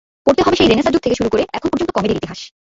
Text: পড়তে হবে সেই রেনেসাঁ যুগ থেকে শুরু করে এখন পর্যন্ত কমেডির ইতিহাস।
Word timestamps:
পড়তে 0.27 0.41
হবে 0.43 0.55
সেই 0.55 0.69
রেনেসাঁ 0.69 0.93
যুগ 0.93 1.01
থেকে 1.01 1.15
শুরু 1.15 1.29
করে 1.29 1.43
এখন 1.53 1.67
পর্যন্ত 1.71 1.91
কমেডির 1.93 2.19
ইতিহাস। 2.19 2.39